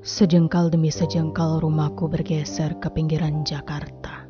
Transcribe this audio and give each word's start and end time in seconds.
Sejengkal 0.00 0.72
demi 0.72 0.88
sejengkal 0.88 1.60
rumahku 1.60 2.08
bergeser 2.08 2.72
ke 2.80 2.88
pinggiran 2.88 3.44
Jakarta. 3.44 4.24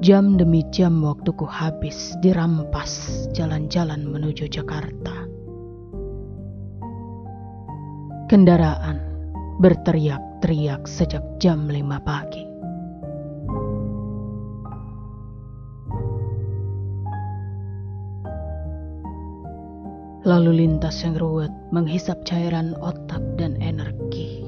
Jam 0.00 0.40
demi 0.40 0.64
jam 0.72 1.04
waktuku 1.04 1.44
habis 1.44 2.16
dirampas 2.24 3.28
jalan-jalan 3.36 4.00
menuju 4.00 4.48
Jakarta. 4.48 5.28
Kendaraan 8.32 8.96
berteriak-teriak 9.60 10.88
sejak 10.88 11.20
jam 11.36 11.68
5 11.68 12.00
pagi. 12.00 12.48
Lalu 20.22 20.62
lintas 20.62 21.02
yang 21.02 21.18
ruwet 21.18 21.50
menghisap 21.74 22.22
cairan 22.22 22.78
otak 22.78 23.18
dan 23.34 23.58
energi. 23.58 24.38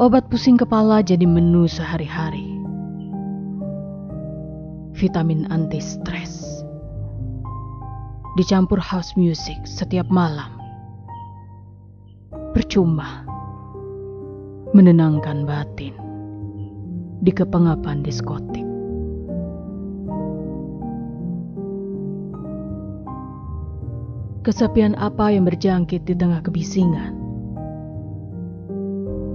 Obat 0.00 0.32
pusing 0.32 0.56
kepala 0.56 1.04
jadi 1.04 1.28
menu 1.28 1.68
sehari-hari. 1.68 2.48
Vitamin 4.96 5.44
anti 5.52 5.84
stres. 5.84 6.64
Dicampur 8.40 8.80
house 8.80 9.12
music 9.20 9.60
setiap 9.68 10.08
malam. 10.08 10.56
Percuma. 12.56 13.28
Menenangkan 14.72 15.44
batin 15.44 15.92
di 17.20 17.30
kepengapan 17.36 18.00
diskotik. 18.00 18.63
Kesepian 24.44 24.92
apa 25.00 25.32
yang 25.32 25.48
berjangkit 25.48 26.04
di 26.04 26.12
tengah 26.12 26.44
kebisingan? 26.44 27.16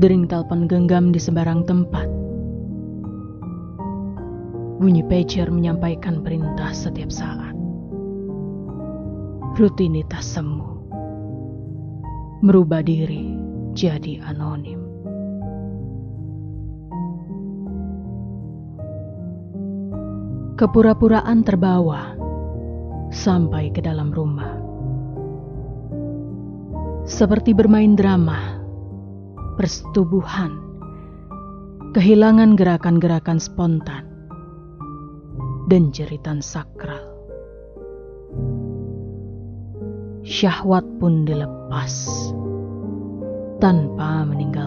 Dering 0.00 0.24
telepon 0.24 0.64
genggam 0.64 1.12
di 1.12 1.20
sembarang 1.20 1.60
tempat. 1.68 2.08
Bunyi 4.80 5.04
pager 5.04 5.52
menyampaikan 5.52 6.24
perintah 6.24 6.72
setiap 6.72 7.12
saat. 7.12 7.52
Rutinitas 9.60 10.24
semu. 10.24 10.72
Merubah 12.40 12.80
diri 12.80 13.36
jadi 13.76 14.24
anonim. 14.24 14.80
Kepura-puraan 20.56 21.44
terbawa 21.44 22.16
sampai 23.12 23.68
ke 23.68 23.84
dalam 23.84 24.08
rumah 24.08 24.63
seperti 27.04 27.52
bermain 27.52 27.92
drama, 27.92 28.56
persetubuhan, 29.60 30.56
kehilangan 31.92 32.56
gerakan-gerakan 32.56 33.36
spontan, 33.36 34.08
dan 35.68 35.92
jeritan 35.92 36.40
sakral. 36.40 37.04
Syahwat 40.24 40.88
pun 40.96 41.28
dilepas 41.28 41.92
tanpa 43.60 44.24
meninggalkan 44.24 44.54
nikmat. 44.54 44.63